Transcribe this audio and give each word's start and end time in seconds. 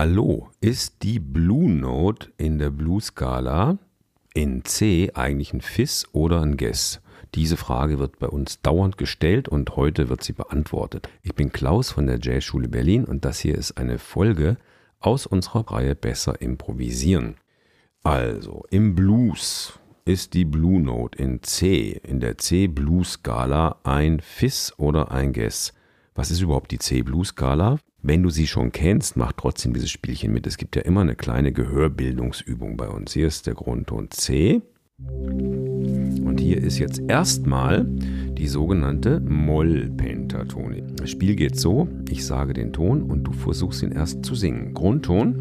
Hallo, 0.00 0.48
ist 0.60 1.02
die 1.02 1.18
Blue 1.18 1.68
Note 1.68 2.28
in 2.36 2.60
der 2.60 2.70
Blues-Skala 2.70 3.78
in 4.32 4.64
C 4.64 5.10
eigentlich 5.12 5.52
ein 5.52 5.60
Fis 5.60 6.06
oder 6.12 6.40
ein 6.40 6.56
Guess? 6.56 7.00
Diese 7.34 7.56
Frage 7.56 7.98
wird 7.98 8.20
bei 8.20 8.28
uns 8.28 8.62
dauernd 8.62 8.96
gestellt 8.96 9.48
und 9.48 9.74
heute 9.74 10.08
wird 10.08 10.22
sie 10.22 10.34
beantwortet. 10.34 11.08
Ich 11.22 11.34
bin 11.34 11.50
Klaus 11.50 11.90
von 11.90 12.06
der 12.06 12.20
Jazzschule 12.22 12.68
Berlin 12.68 13.06
und 13.06 13.24
das 13.24 13.40
hier 13.40 13.58
ist 13.58 13.76
eine 13.76 13.98
Folge 13.98 14.56
aus 15.00 15.26
unserer 15.26 15.68
Reihe 15.68 15.96
Besser 15.96 16.40
improvisieren. 16.40 17.34
Also, 18.04 18.66
im 18.70 18.94
Blues 18.94 19.80
ist 20.04 20.32
die 20.34 20.44
Blue 20.44 20.80
Note 20.80 21.18
in 21.18 21.42
C, 21.42 22.00
in 22.04 22.20
der 22.20 22.38
C-Blues-Skala 22.38 23.80
ein 23.82 24.20
Fis 24.20 24.72
oder 24.76 25.10
ein 25.10 25.32
Guess? 25.32 25.72
Was 26.14 26.30
ist 26.30 26.40
überhaupt 26.40 26.70
die 26.70 26.78
C-Blues-Skala? 26.78 27.80
Wenn 28.00 28.22
du 28.22 28.30
sie 28.30 28.46
schon 28.46 28.70
kennst, 28.70 29.16
mach 29.16 29.32
trotzdem 29.32 29.74
dieses 29.74 29.90
Spielchen 29.90 30.32
mit. 30.32 30.46
Es 30.46 30.56
gibt 30.56 30.76
ja 30.76 30.82
immer 30.82 31.00
eine 31.00 31.16
kleine 31.16 31.52
Gehörbildungsübung 31.52 32.76
bei 32.76 32.88
uns. 32.88 33.12
Hier 33.12 33.26
ist 33.26 33.48
der 33.48 33.54
Grundton 33.54 34.08
C. 34.12 34.62
Und 34.98 36.38
hier 36.38 36.58
ist 36.58 36.78
jetzt 36.78 37.02
erstmal 37.08 37.84
die 37.84 38.46
sogenannte 38.46 39.18
Mollpentatonik. 39.18 40.96
Das 40.96 41.10
Spiel 41.10 41.34
geht 41.34 41.58
so, 41.58 41.88
ich 42.08 42.24
sage 42.24 42.52
den 42.52 42.72
Ton 42.72 43.02
und 43.02 43.24
du 43.24 43.32
versuchst 43.32 43.82
ihn 43.82 43.90
erst 43.90 44.24
zu 44.24 44.36
singen. 44.36 44.74
Grundton. 44.74 45.34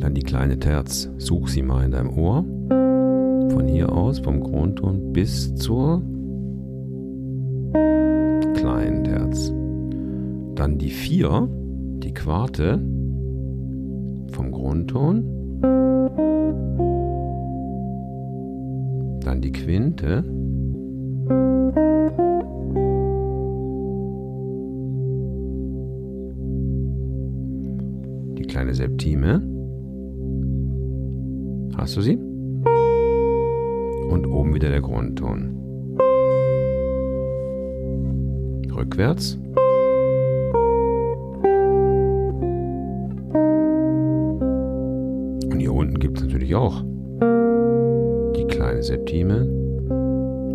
Dann 0.00 0.14
die 0.14 0.24
kleine 0.24 0.58
Terz. 0.58 1.08
Such 1.18 1.46
sie 1.46 1.62
mal 1.62 1.84
in 1.84 1.92
deinem 1.92 2.10
Ohr. 2.10 2.44
Von 3.52 3.68
hier 3.68 3.92
aus, 3.92 4.18
vom 4.18 4.40
Grundton 4.40 5.12
bis 5.12 5.54
zur 5.54 6.02
Dann 10.54 10.78
die 10.78 10.90
vier, 10.90 11.48
die 12.02 12.14
Quarte 12.14 12.80
vom 14.32 14.50
Grundton. 14.52 15.24
Dann 19.20 19.40
die 19.40 19.52
Quinte. 19.52 20.24
Die 28.38 28.46
kleine 28.46 28.74
Septime. 28.74 29.42
Hast 31.76 31.96
du 31.96 32.00
sie? 32.00 32.16
Und 34.08 34.26
oben 34.26 34.54
wieder 34.54 34.70
der 34.70 34.80
Grundton. 34.80 35.54
rückwärts. 38.84 39.38
Unten 45.74 45.98
gibt 45.98 46.18
es 46.18 46.24
natürlich 46.24 46.54
auch 46.54 46.82
die 48.36 48.44
kleine 48.46 48.82
Septime. 48.82 49.44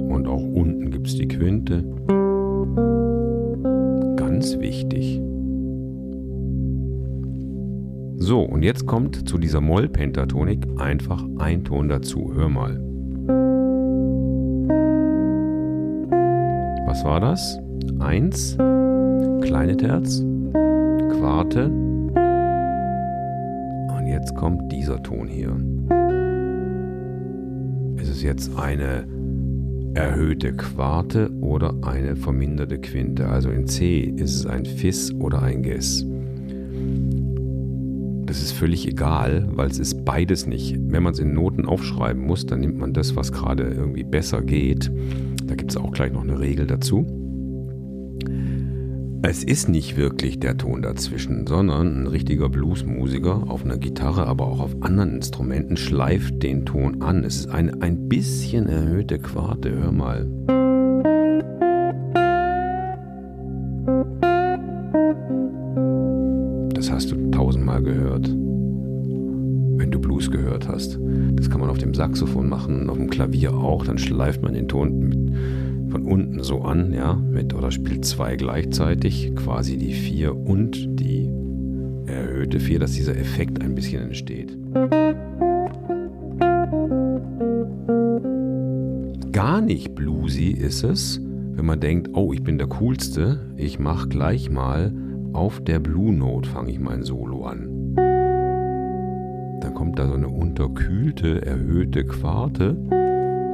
Und 0.10 0.28
auch 0.28 0.42
unten 0.42 0.90
gibt 0.90 1.08
es 1.08 1.16
die 1.16 1.28
Quinte. 1.28 1.84
Ganz 4.16 4.58
wichtig. 4.60 5.22
So, 8.18 8.42
und 8.42 8.64
jetzt 8.64 8.86
kommt 8.86 9.28
zu 9.28 9.38
dieser 9.38 9.62
Mollpentatonik 9.62 10.68
einfach 10.78 11.24
ein 11.38 11.64
Ton 11.64 11.90
dazu. 11.90 12.32
Hör 12.34 12.50
mal. 12.50 12.80
Was 16.86 17.04
war 17.06 17.20
das? 17.20 17.60
1, 18.00 18.58
kleine 19.42 19.78
Terz, 19.78 20.24
Quarte. 21.12 21.72
Jetzt 24.20 24.36
kommt 24.36 24.70
dieser 24.70 25.02
Ton 25.02 25.30
hier. 25.30 25.56
Ist 28.02 28.10
es 28.10 28.22
jetzt 28.22 28.54
eine 28.58 29.08
erhöhte 29.94 30.54
Quarte 30.54 31.32
oder 31.40 31.74
eine 31.84 32.18
verminderte 32.18 32.80
Quinte? 32.80 33.30
Also 33.30 33.50
in 33.50 33.66
C 33.66 34.02
ist 34.02 34.36
es 34.36 34.46
ein 34.46 34.66
Fis 34.66 35.14
oder 35.14 35.42
ein 35.42 35.64
Ges. 35.64 36.06
Das 38.26 38.42
ist 38.42 38.52
völlig 38.52 38.86
egal, 38.90 39.48
weil 39.54 39.70
es 39.70 39.80
ist 39.80 40.04
beides 40.04 40.46
nicht. 40.46 40.78
Wenn 40.78 41.04
man 41.04 41.14
es 41.14 41.20
in 41.20 41.34
Noten 41.34 41.66
aufschreiben 41.66 42.22
muss, 42.22 42.46
dann 42.46 42.60
nimmt 42.60 42.78
man 42.78 42.92
das, 42.92 43.16
was 43.16 43.32
gerade 43.32 43.64
irgendwie 43.64 44.04
besser 44.04 44.42
geht. 44.42 44.92
Da 45.46 45.56
gibt 45.56 45.72
es 45.72 45.78
auch 45.78 45.92
gleich 45.92 46.12
noch 46.12 46.24
eine 46.24 46.42
Regel 46.42 46.68
dazu. 46.68 47.19
Es 49.22 49.44
ist 49.44 49.68
nicht 49.68 49.98
wirklich 49.98 50.40
der 50.40 50.58
Ton 50.58 50.82
dazwischen, 50.82 51.46
sondern 51.46 52.04
ein 52.04 52.08
richtiger 52.08 52.48
Bluesmusiker 52.48 53.44
auf 53.50 53.66
einer 53.66 53.78
Gitarre, 53.78 54.26
aber 54.28 54.48
auch 54.48 54.62
auf 54.62 54.82
anderen 54.82 55.16
Instrumenten 55.16 55.76
schleift 55.76 56.42
den 56.42 56.66
Ton 56.66 57.02
an. 57.02 57.26
Es 57.26 57.42
ist 57.42 57.50
eine 57.50 57.82
ein 57.82 58.08
bisschen 58.08 58.68
erhöhte 58.68 59.20
Quarte, 59.20 59.72
hör 59.72 59.92
mal. 59.92 60.26
Das 66.74 66.90
hast 66.90 67.12
du 67.12 67.30
tausendmal 67.30 67.84
gehört, 67.84 68.30
wenn 68.30 69.92
du 69.92 70.00
Blues 70.00 70.32
gehört 70.32 70.70
hast. 70.70 70.98
Das 71.34 71.50
kann 71.50 71.60
man 71.60 71.70
auf 71.70 71.78
dem 71.78 71.94
Saxophon 71.94 72.48
machen, 72.48 72.90
auf 72.90 72.98
dem 72.98 73.10
Klavier 73.10 73.54
auch, 73.54 73.86
dann 73.86 73.98
schleift 73.98 74.42
man 74.42 74.54
den 74.54 74.70
Ton 74.70 74.98
mit 74.98 75.34
von 75.90 76.06
unten 76.06 76.44
so 76.44 76.62
an, 76.62 76.94
ja, 76.94 77.16
mit 77.16 77.54
oder 77.54 77.72
spielt 77.72 78.06
zwei 78.06 78.36
gleichzeitig, 78.36 79.34
quasi 79.36 79.78
die 79.78 79.94
vier 79.94 80.36
und 80.36 81.00
die 81.00 81.30
erhöhte 82.06 82.60
vier, 82.60 82.80
dass 82.80 82.94
dieser 82.94 83.18
Effekt 83.18 83.62
ein 83.62 83.76
bisschen 83.76 84.04
entsteht. 84.04 84.58
Gar 89.32 89.62
nicht 89.62 89.96
bluesy 89.96 90.50
ist 90.50 90.84
es, 90.84 91.22
wenn 91.54 91.66
man 91.66 91.80
denkt, 91.80 92.10
oh, 92.14 92.34
ich 92.34 92.44
bin 92.44 92.58
der 92.58 92.68
coolste, 92.68 93.40
ich 93.58 93.80
mache 93.80 94.10
gleich 94.10 94.50
mal 94.50 94.94
auf 95.34 95.64
der 95.64 95.80
Blue 95.80 96.12
Note 96.12 96.50
fange 96.50 96.72
ich 96.72 96.80
mein 96.80 97.04
Solo 97.04 97.46
an. 97.46 97.96
Dann 99.62 99.74
kommt 99.76 100.00
da 100.00 100.08
so 100.08 100.14
eine 100.14 100.30
unterkühlte, 100.30 101.46
erhöhte 101.46 102.04
Quarte 102.06 102.76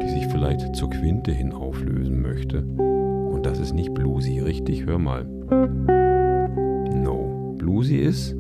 die 0.06 0.12
sich 0.12 0.28
vielleicht 0.28 0.76
zur 0.76 0.90
Quinte 0.92 1.32
hin 1.32 1.52
auflösen 1.52 2.22
möchte. 2.22 2.62
Und 2.62 3.46
das 3.46 3.60
ist 3.60 3.74
nicht 3.74 3.94
bluesy, 3.94 4.40
richtig? 4.40 4.86
Hör 4.86 5.00
mal. 5.00 5.26
No. 6.94 7.56
Bluesy 7.58 7.98
ist. 7.98 8.34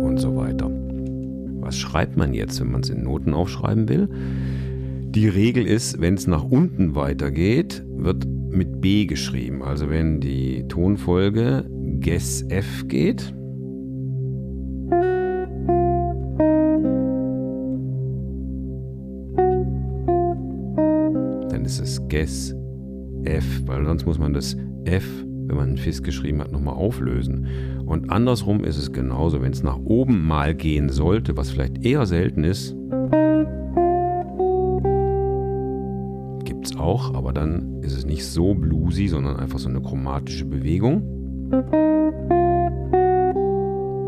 Und 0.00 0.18
so 0.18 0.36
weiter. 0.36 0.70
Was 1.60 1.76
schreibt 1.76 2.16
man 2.16 2.32
jetzt, 2.32 2.58
wenn 2.60 2.70
man 2.70 2.80
es 2.80 2.88
in 2.88 3.04
Noten 3.04 3.34
aufschreiben 3.34 3.88
will? 3.88 4.08
Die 5.10 5.28
Regel 5.28 5.66
ist, 5.66 6.00
wenn 6.00 6.14
es 6.14 6.26
nach 6.26 6.44
unten 6.44 6.94
weitergeht, 6.94 7.84
wird 7.94 8.26
mit 8.26 8.80
B 8.80 9.04
geschrieben. 9.04 9.62
Also 9.62 9.90
wenn 9.90 10.20
die 10.20 10.66
Tonfolge 10.68 11.66
Ges 12.00 12.46
F 12.48 12.88
geht, 12.88 13.34
Ges 22.08 22.54
F, 23.24 23.62
weil 23.66 23.84
sonst 23.84 24.04
muss 24.04 24.18
man 24.18 24.34
das 24.34 24.56
F, 24.84 25.06
wenn 25.46 25.56
man 25.56 25.76
Fis 25.76 26.02
geschrieben 26.02 26.40
hat, 26.40 26.52
nochmal 26.52 26.74
auflösen. 26.74 27.46
Und 27.86 28.10
andersrum 28.10 28.64
ist 28.64 28.78
es 28.78 28.92
genauso, 28.92 29.42
wenn 29.42 29.52
es 29.52 29.62
nach 29.62 29.78
oben 29.78 30.26
mal 30.26 30.54
gehen 30.54 30.88
sollte, 30.88 31.36
was 31.36 31.50
vielleicht 31.50 31.84
eher 31.84 32.06
selten 32.06 32.44
ist, 32.44 32.76
gibt 36.44 36.66
es 36.66 36.76
auch, 36.76 37.14
aber 37.14 37.32
dann 37.32 37.80
ist 37.82 37.96
es 37.96 38.06
nicht 38.06 38.26
so 38.26 38.54
bluesy, 38.54 39.08
sondern 39.08 39.36
einfach 39.36 39.58
so 39.58 39.68
eine 39.68 39.80
chromatische 39.80 40.44
Bewegung. 40.44 41.02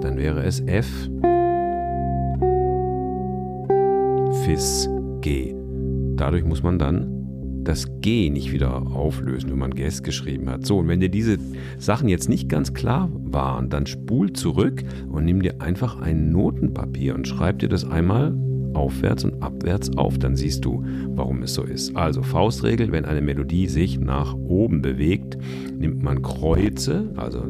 Dann 0.00 0.16
wäre 0.16 0.42
es 0.44 0.60
F, 0.60 1.08
Fis, 4.44 4.90
G. 5.20 5.54
Dadurch 6.16 6.44
muss 6.44 6.62
man 6.62 6.78
dann 6.78 7.23
das 7.64 7.88
G 8.00 8.30
nicht 8.30 8.52
wieder 8.52 8.86
auflösen, 8.92 9.50
wenn 9.50 9.58
man 9.58 9.74
Ges 9.74 10.02
geschrieben 10.02 10.48
hat. 10.50 10.66
So, 10.66 10.78
und 10.78 10.88
wenn 10.88 11.00
dir 11.00 11.08
diese 11.08 11.38
Sachen 11.78 12.08
jetzt 12.08 12.28
nicht 12.28 12.48
ganz 12.48 12.74
klar 12.74 13.10
waren, 13.12 13.70
dann 13.70 13.86
spul 13.86 14.32
zurück 14.32 14.82
und 15.10 15.24
nimm 15.24 15.42
dir 15.42 15.60
einfach 15.60 16.00
ein 16.00 16.30
Notenpapier 16.30 17.14
und 17.14 17.26
schreib 17.26 17.58
dir 17.58 17.68
das 17.68 17.84
einmal 17.84 18.34
aufwärts 18.74 19.24
und 19.24 19.42
abwärts 19.42 19.96
auf. 19.96 20.18
Dann 20.18 20.36
siehst 20.36 20.64
du, 20.64 20.84
warum 21.08 21.42
es 21.42 21.54
so 21.54 21.62
ist. 21.62 21.96
Also 21.96 22.22
Faustregel, 22.22 22.92
wenn 22.92 23.04
eine 23.04 23.20
Melodie 23.20 23.68
sich 23.68 23.98
nach 23.98 24.34
oben 24.34 24.82
bewegt, 24.82 25.38
nimmt 25.76 26.02
man 26.02 26.22
Kreuze, 26.22 27.12
also 27.16 27.44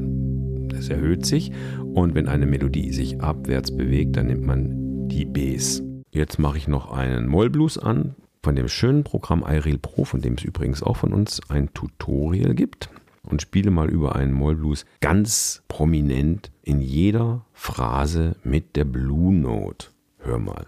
es 0.76 0.88
erhöht 0.88 1.26
sich. 1.26 1.50
Und 1.94 2.14
wenn 2.14 2.28
eine 2.28 2.46
Melodie 2.46 2.92
sich 2.92 3.20
abwärts 3.20 3.76
bewegt, 3.76 4.16
dann 4.16 4.26
nimmt 4.26 4.46
man 4.46 5.08
die 5.08 5.24
Bs. 5.24 5.82
Jetzt 6.12 6.38
mache 6.38 6.58
ich 6.58 6.68
noch 6.68 6.92
einen 6.92 7.26
Mollblues 7.26 7.78
an 7.78 8.14
von 8.44 8.54
dem 8.54 8.68
schönen 8.68 9.04
Programm 9.04 9.42
iReal 9.46 9.78
Pro, 9.78 10.04
von 10.04 10.20
dem 10.20 10.34
es 10.34 10.44
übrigens 10.44 10.82
auch 10.82 10.98
von 10.98 11.12
uns 11.12 11.40
ein 11.48 11.72
Tutorial 11.74 12.54
gibt. 12.54 12.90
Und 13.22 13.40
spiele 13.40 13.70
mal 13.70 13.88
über 13.88 14.14
einen 14.14 14.34
Mollblues 14.34 14.84
ganz 15.00 15.62
prominent 15.66 16.52
in 16.62 16.82
jeder 16.82 17.46
Phrase 17.54 18.36
mit 18.44 18.76
der 18.76 18.84
Blue 18.84 19.34
Note. 19.34 19.88
Hör 20.18 20.38
mal. 20.38 20.66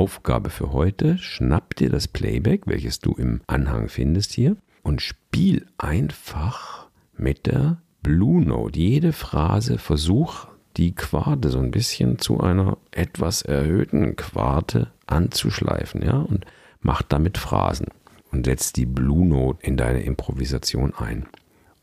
Aufgabe 0.00 0.48
für 0.48 0.72
heute, 0.72 1.18
schnapp 1.18 1.76
dir 1.76 1.90
das 1.90 2.08
Playback, 2.08 2.62
welches 2.64 3.00
du 3.00 3.12
im 3.12 3.42
Anhang 3.46 3.90
findest 3.90 4.32
hier, 4.32 4.56
und 4.82 5.02
spiel 5.02 5.66
einfach 5.76 6.88
mit 7.18 7.44
der 7.44 7.82
Blue 8.02 8.42
Note. 8.42 8.78
Jede 8.78 9.12
Phrase 9.12 9.76
versuch 9.76 10.46
die 10.78 10.94
Quarte 10.94 11.50
so 11.50 11.58
ein 11.58 11.70
bisschen 11.70 12.18
zu 12.18 12.40
einer 12.40 12.78
etwas 12.92 13.42
erhöhten 13.42 14.16
Quarte 14.16 14.90
anzuschleifen, 15.04 16.00
ja, 16.00 16.16
und 16.16 16.46
mach 16.80 17.02
damit 17.02 17.36
Phrasen 17.36 17.88
und 18.32 18.46
setz 18.46 18.72
die 18.72 18.86
Blue 18.86 19.26
Note 19.26 19.58
in 19.66 19.76
deine 19.76 20.00
Improvisation 20.00 20.94
ein. 20.94 21.26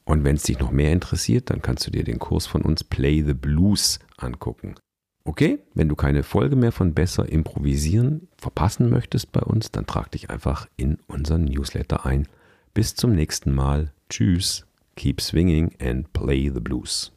Und 0.06 0.24
wenn 0.24 0.38
es 0.38 0.44
dich 0.44 0.58
noch 0.58 0.72
mehr 0.72 0.92
interessiert, 0.92 1.52
dann 1.52 1.62
kannst 1.62 1.86
du 1.86 1.92
dir 1.92 2.04
den 2.04 2.18
Kurs 2.18 2.48
von 2.48 2.64
uns 2.64 2.84
Play 2.84 3.22
the 3.22 3.36
Blues 3.36 4.00
angucken. 4.18 4.74
Okay, 5.28 5.60
wenn 5.74 5.90
du 5.90 5.96
keine 5.98 6.24
Folge 6.24 6.56
mehr 6.56 6.72
von 6.72 6.94
Besser 6.94 7.28
Improvisieren 7.28 8.30
verpassen 8.38 8.90
möchtest 8.90 9.34
bei 9.34 9.42
uns, 9.42 9.72
dann 9.72 9.86
trag 9.86 10.10
dich 10.10 10.30
einfach 10.30 10.68
in 10.78 11.00
unseren 11.08 11.44
Newsletter 11.44 12.06
ein. 12.06 12.30
Bis 12.74 12.96
zum 12.96 13.12
nächsten 13.12 13.54
Mal. 13.54 13.92
Tschüss. 14.10 14.66
Keep 14.96 15.20
swinging 15.20 15.76
and 15.82 16.14
play 16.14 16.50
the 16.50 16.62
blues. 16.62 17.12